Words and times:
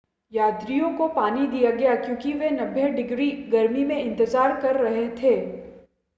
यात्रियों 0.31 0.89
को 0.97 1.07
पानी 1.07 1.47
दिया 1.47 1.71
गया 1.71 1.95
क्योंकि 1.95 2.33
वे 2.33 2.49
90 2.49 2.85
f- 2.85 2.93
डिग्री 2.95 3.31
गर्मी 3.31 3.83
में 3.85 3.97
इंतज़ार 4.03 4.61
कर 4.61 4.75
रहे 4.75 5.07
थे 5.07 5.35